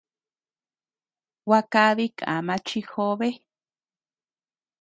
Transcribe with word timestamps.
Gua 1.45 1.61
kadi 1.73 2.07
kama 2.19 2.55
chi 2.67 2.79
jobe. 2.91 3.29